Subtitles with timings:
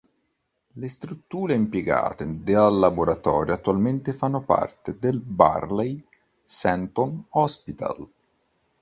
[0.81, 6.03] Le strutture impiegate dal laboratorio attualmente fanno parte del Bayley
[6.43, 8.09] Seton Hospital.